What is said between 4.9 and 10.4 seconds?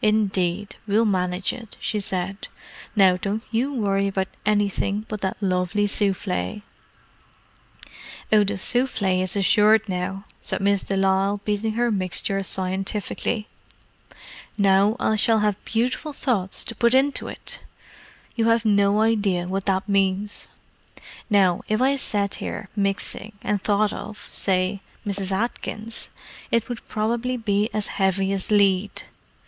but that lovely souffle." "Oh, the souffle is assured now,"